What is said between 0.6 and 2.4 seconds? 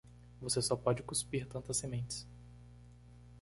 só pode cuspir tantas sementes.